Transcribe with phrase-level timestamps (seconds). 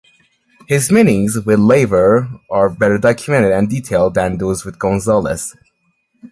[0.67, 5.55] His meetings with Laver are better documented and detailed than those with Gonzales.